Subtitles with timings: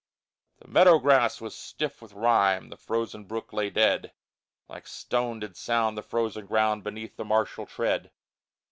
[0.57, 4.13] The meadow grass was stiff with rime, The frozen brook lay dead;
[4.67, 8.09] Like stone did sound the frozen ground Beneath the martial tread.